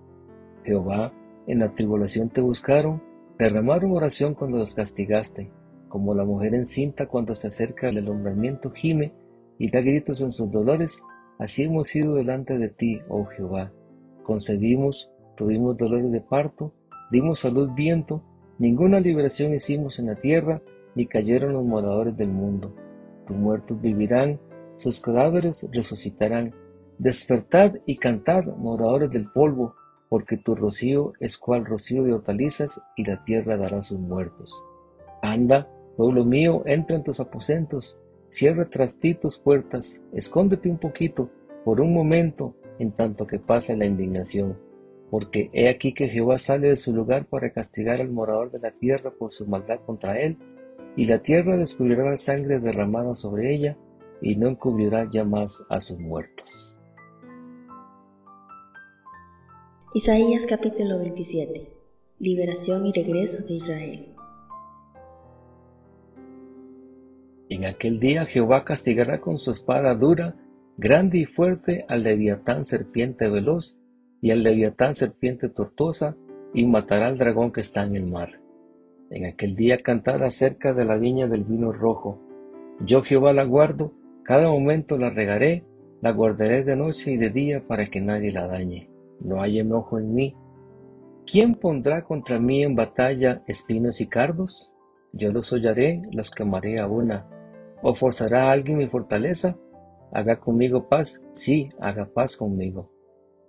Jehová, 0.64 1.12
en 1.48 1.60
la 1.60 1.74
tribulación 1.74 2.30
te 2.30 2.42
buscaron, 2.42 3.02
derramaron 3.40 3.92
oración 3.92 4.36
cuando 4.36 4.58
los 4.58 4.76
castigaste, 4.76 5.50
como 5.88 6.14
la 6.14 6.26
mujer 6.26 6.54
encinta 6.54 7.08
cuando 7.08 7.34
se 7.34 7.48
acerca 7.48 7.90
al 7.90 7.98
alumbramiento 7.98 8.72
gime 8.72 9.14
y 9.58 9.72
da 9.72 9.82
gritos 9.82 10.22
en 10.22 10.32
sus 10.32 10.52
dolores, 10.52 11.02
así 11.40 11.64
hemos 11.64 11.96
ido 11.96 12.16
delante 12.16 12.58
de 12.58 12.70
ti, 12.70 13.00
oh 13.10 13.26
Jehová. 13.26 13.72
Concebimos, 14.24 15.12
tuvimos 15.36 15.78
dolores 15.78 16.12
de 16.12 16.22
parto, 16.22 16.74
dimos 17.12 17.40
salud 17.40 17.70
viento, 17.74 18.22
ninguna 18.60 19.00
liberación 19.00 19.54
hicimos 19.54 19.98
en 19.98 20.08
la 20.08 20.16
tierra, 20.16 20.58
ni 20.94 21.08
cayeron 21.08 21.54
los 21.54 21.66
moradores 21.66 22.16
del 22.16 22.30
mundo. 22.30 22.76
Tus 23.26 23.38
muertos 23.38 23.80
vivirán, 23.82 24.40
sus 24.78 25.02
cadáveres 25.02 25.68
resucitarán. 25.74 26.54
Despertad 27.00 27.74
y 27.86 27.98
cantad, 27.98 28.46
moradores 28.58 29.10
del 29.10 29.30
polvo, 29.32 29.76
porque 30.10 30.38
tu 30.38 30.56
rocío 30.56 31.14
es 31.20 31.38
cual 31.38 31.66
rocío 31.66 32.04
de 32.04 32.14
hortalizas, 32.14 32.82
y 32.96 33.04
la 33.04 33.24
tierra 33.26 33.58
dará 33.58 33.82
sus 33.82 34.00
muertos. 34.00 34.64
Anda, 35.22 35.70
pueblo 35.98 36.24
mío, 36.24 36.64
entra 36.66 36.96
en 36.96 37.04
tus 37.04 37.20
aposentos, 37.20 38.00
cierra 38.30 38.70
tras 38.70 38.96
ti 38.96 39.16
tus 39.16 39.38
puertas, 39.40 40.02
escóndete 40.14 40.70
un 40.70 40.78
poquito, 40.78 41.30
por 41.66 41.82
un 41.82 41.94
momento, 41.94 42.56
en 42.80 42.92
tanto 42.92 43.28
que 43.28 43.40
pase 43.40 43.76
la 43.76 43.86
indignación. 43.86 44.58
Porque 45.10 45.50
he 45.54 45.70
aquí 45.70 45.94
que 45.94 46.08
Jehová 46.08 46.38
sale 46.38 46.70
de 46.70 46.76
su 46.76 46.94
lugar 46.94 47.26
para 47.26 47.52
castigar 47.52 48.00
al 48.00 48.12
morador 48.12 48.52
de 48.52 48.60
la 48.60 48.72
tierra 48.72 49.12
por 49.12 49.32
su 49.32 49.48
maldad 49.48 49.80
contra 49.86 50.20
él, 50.20 50.38
y 50.96 51.06
la 51.06 51.22
tierra 51.22 51.58
descubrirá 51.58 52.10
la 52.10 52.18
sangre 52.18 52.60
derramada 52.60 53.14
sobre 53.16 53.54
ella, 53.54 53.78
y 54.22 54.36
no 54.36 54.48
encubrirá 54.48 55.10
ya 55.12 55.24
más 55.24 55.66
a 55.70 55.80
sus 55.80 56.00
muertos. 56.00 56.78
Isaías 59.94 60.46
capítulo 60.48 61.00
27 61.00 61.72
Liberación 62.20 62.86
y 62.86 62.94
regreso 62.94 63.44
de 63.44 63.54
Israel 63.54 64.08
En 67.50 67.66
aquel 67.66 68.00
día 68.00 68.26
Jehová 68.26 68.66
castigará 68.66 69.22
con 69.22 69.40
su 69.40 69.52
espada 69.52 69.96
dura, 69.96 70.36
grande 70.78 71.20
y 71.20 71.26
fuerte, 71.26 71.86
al 71.88 72.04
leviatán 72.04 72.66
serpiente 72.66 73.30
veloz, 73.30 73.78
y 74.22 74.32
al 74.32 74.44
leviatán 74.44 74.96
serpiente 74.96 75.48
tortuosa, 75.48 76.18
y 76.54 76.66
matará 76.66 77.08
al 77.08 77.18
dragón 77.18 77.52
que 77.52 77.62
está 77.62 77.86
en 77.86 77.96
el 77.96 78.08
mar 78.08 78.40
en 79.10 79.26
aquel 79.26 79.56
día 79.56 79.78
cantar 79.78 80.24
acerca 80.24 80.74
de 80.74 80.86
la 80.86 80.98
viña 80.98 81.28
del 81.28 81.44
vino 81.44 81.72
rojo. 81.72 82.20
Yo 82.86 83.02
Jehová 83.02 83.34
la 83.34 83.44
guardo, 83.44 83.94
cada 84.28 84.50
momento 84.50 84.98
la 84.98 85.10
regaré, 85.10 85.64
La 86.02 86.12
guardaré 86.12 86.64
de 86.64 86.76
noche 86.76 87.14
y 87.14 87.18
de 87.18 87.30
día 87.30 87.66
para 87.66 87.88
que 87.88 88.02
nadie 88.02 88.32
la 88.32 88.46
dañe. 88.46 88.90
No 89.22 89.42
hay 89.42 89.60
enojo 89.60 89.98
en 89.98 90.14
mí. 90.14 90.36
¿Quién 91.26 91.56
pondrá 91.56 92.04
contra 92.04 92.38
mí 92.38 92.62
en 92.62 92.76
batalla 92.76 93.42
espinos 93.48 94.00
y 94.02 94.08
cardos? 94.08 94.74
Yo 95.14 95.32
los 95.32 95.52
hollaré, 95.54 96.04
los 96.12 96.30
quemaré 96.30 96.78
a 96.80 96.88
una. 96.88 97.26
¿O 97.82 97.96
forzará 97.96 98.52
alguien 98.52 98.78
mi 98.78 98.88
fortaleza? 98.88 99.58
Haga 100.12 100.40
conmigo 100.40 100.88
paz, 100.88 101.24
sí, 101.32 101.70
haga 101.80 102.06
paz 102.06 102.36
conmigo. 102.36 102.92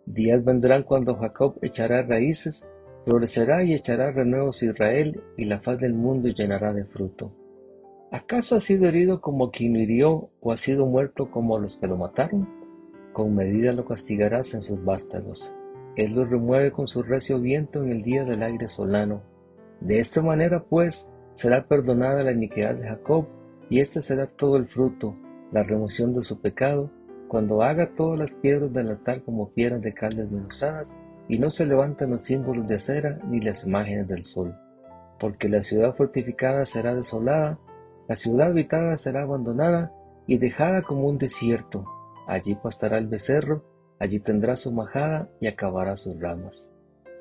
Días 0.07 0.45
vendrán 0.45 0.85
cuando 0.85 1.17
Jacob 1.17 1.59
echará 1.61 2.03
raíces, 2.03 2.71
florecerá 3.05 3.63
y 3.65 3.75
echará 3.75 4.11
renuevos 4.13 4.63
Israel, 4.63 5.21
y 5.37 5.45
la 5.45 5.61
faz 5.61 5.79
del 5.81 5.95
mundo 5.95 6.29
llenará 6.29 6.73
de 6.73 6.85
fruto. 6.85 7.33
¿Acaso 8.11 8.57
ha 8.57 8.61
sido 8.61 8.89
herido 8.89 9.21
como 9.21 9.51
quien 9.51 9.75
lo 9.75 9.81
hirió, 9.81 10.31
o 10.41 10.53
ha 10.53 10.57
sido 10.57 10.87
muerto 10.87 11.31
como 11.31 11.59
los 11.59 11.77
que 11.77 11.87
lo 11.87 11.99
mataron? 11.99 12.49
Con 13.13 13.35
medida 13.35 13.73
lo 13.73 13.85
castigarás 13.85 14.55
en 14.55 14.63
sus 14.63 14.83
vástagos. 14.83 15.55
Él 15.95 16.15
lo 16.15 16.25
remueve 16.25 16.73
con 16.73 16.89
su 16.89 17.03
recio 17.03 17.39
viento 17.39 17.83
en 17.83 17.93
el 17.93 18.03
día 18.03 18.25
del 18.25 18.43
aire 18.43 18.67
solano. 18.69 19.21
De 19.81 19.99
esta 19.99 20.23
manera, 20.23 20.65
pues, 20.65 21.11
será 21.35 21.69
perdonada 21.69 22.23
la 22.23 22.33
iniquidad 22.33 22.77
de 22.77 22.89
Jacob, 22.89 23.27
y 23.69 23.81
este 23.81 24.01
será 24.01 24.27
todo 24.27 24.57
el 24.57 24.69
fruto, 24.69 25.15
la 25.53 25.63
remoción 25.63 26.15
de 26.15 26.23
su 26.23 26.41
pecado, 26.41 26.91
cuando 27.29 27.63
haga 27.63 27.95
todas 27.95 28.19
las 28.19 28.35
piedras 28.35 28.73
del 28.73 28.89
altar 28.89 29.23
como 29.23 29.51
piedras 29.51 29.83
de 29.83 29.93
cal 29.93 30.17
desmenuzadas, 30.17 30.97
y 31.29 31.39
no 31.39 31.51
se 31.51 31.67
levanten 31.67 32.09
los 32.09 32.23
símbolos 32.23 32.67
de 32.69 32.77
acera 32.77 33.21
ni 33.29 33.43
las 33.43 33.67
imágenes 33.67 34.09
del 34.09 34.25
sol. 34.25 34.57
Porque 35.21 35.51
la 35.51 35.63
ciudad 35.63 35.95
fortificada 35.95 36.65
será 36.65 36.95
desolada, 36.95 37.59
la 38.09 38.17
ciudad 38.17 38.49
habitada 38.49 38.97
será 38.97 39.23
abandonada 39.23 39.93
y 40.27 40.39
dejada 40.39 40.83
como 40.83 41.07
un 41.07 41.19
desierto. 41.19 41.85
Allí 42.27 42.55
pastará 42.55 42.99
el 42.99 43.07
becerro, 43.07 43.65
allí 43.99 44.19
tendrá 44.19 44.57
su 44.57 44.73
majada 44.73 45.31
y 45.41 45.47
acabará 45.47 45.95
sus 45.97 46.19
ramas. 46.19 46.73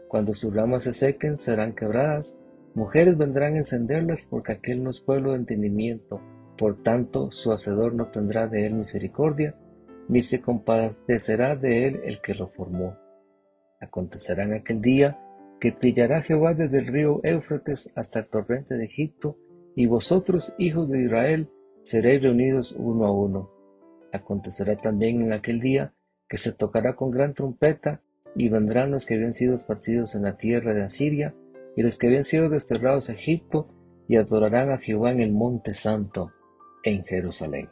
Cuando 0.07 0.33
sus 0.33 0.53
ramas 0.53 0.83
se 0.83 0.93
sequen 0.93 1.37
serán 1.37 1.73
quebradas, 1.73 2.37
mujeres 2.73 3.17
vendrán 3.17 3.55
a 3.55 3.57
encenderlas 3.57 4.25
porque 4.29 4.53
aquel 4.53 4.83
no 4.83 4.89
es 4.89 5.01
pueblo 5.01 5.31
de 5.31 5.39
entendimiento, 5.39 6.21
por 6.57 6.81
tanto 6.81 7.31
su 7.31 7.51
hacedor 7.51 7.93
no 7.93 8.07
tendrá 8.07 8.47
de 8.47 8.65
él 8.65 8.73
misericordia, 8.73 9.55
ni 10.07 10.21
se 10.21 10.41
compadecerá 10.41 11.57
de 11.57 11.87
él 11.87 12.01
el 12.05 12.21
que 12.21 12.33
lo 12.33 12.47
formó. 12.47 12.97
Acontecerá 13.81 14.43
en 14.43 14.53
aquel 14.53 14.81
día 14.81 15.19
que 15.59 15.71
trillará 15.71 16.21
Jehová 16.21 16.53
desde 16.53 16.79
el 16.79 16.87
río 16.87 17.19
Éufrates 17.23 17.91
hasta 17.95 18.19
el 18.19 18.27
torrente 18.27 18.75
de 18.75 18.85
Egipto, 18.85 19.37
y 19.77 19.85
vosotros, 19.85 20.55
hijos 20.57 20.89
de 20.89 21.03
Israel, 21.03 21.51
seréis 21.83 22.23
reunidos 22.23 22.71
uno 22.71 23.05
a 23.05 23.11
uno. 23.11 23.51
Acontecerá 24.11 24.75
también 24.75 25.21
en 25.21 25.33
aquel 25.33 25.59
día 25.59 25.93
que 26.27 26.39
se 26.39 26.51
tocará 26.51 26.95
con 26.95 27.11
gran 27.11 27.35
trompeta, 27.35 28.01
y 28.35 28.49
vendrán 28.49 28.89
los 28.89 29.05
que 29.05 29.13
habían 29.13 29.35
sido 29.35 29.53
esparcidos 29.53 30.15
en 30.15 30.23
la 30.23 30.35
tierra 30.35 30.73
de 30.73 30.81
Asiria, 30.81 31.35
y 31.75 31.83
los 31.83 31.99
que 31.99 32.07
habían 32.07 32.23
sido 32.23 32.49
desterrados 32.49 33.11
a 33.11 33.13
Egipto, 33.13 33.67
y 34.07 34.15
adorarán 34.15 34.71
a 34.71 34.79
Jehová 34.79 35.11
en 35.11 35.19
el 35.19 35.31
monte 35.31 35.75
santo, 35.75 36.31
en 36.83 37.03
Jerusalén. 37.03 37.69